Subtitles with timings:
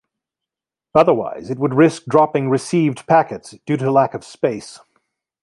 [0.95, 4.79] Otherwise it would risk dropping received packets due to lack of space.